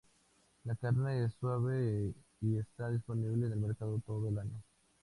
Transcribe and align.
La 0.63 0.73
carne 0.73 1.25
es 1.25 1.35
suave 1.39 2.11
y 2.41 2.57
está 2.57 2.89
disponible 2.89 3.45
en 3.45 3.51
el 3.53 3.59
mercado 3.59 4.01
todo 4.03 4.29
el 4.29 4.39
año. 4.39 4.63